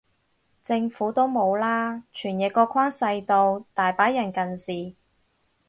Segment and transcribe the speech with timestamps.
[0.63, 4.95] 政府都冇啦，傳譯個框細到，大把人近視